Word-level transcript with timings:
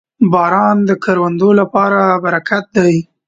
•باران 0.31 0.77
د 0.89 0.91
کروندو 1.03 1.49
لپاره 1.59 2.01
برکت 2.23 2.65
دی. 2.77 2.95